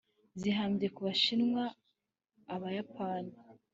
[0.39, 1.63] zirambye ku bashinwa,
[2.55, 3.33] abayapani,